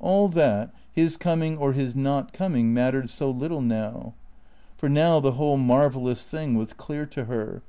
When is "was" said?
6.56-6.72